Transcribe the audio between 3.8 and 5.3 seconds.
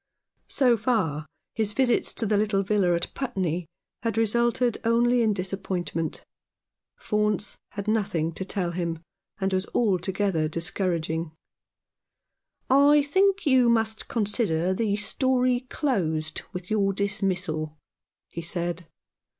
had resulted only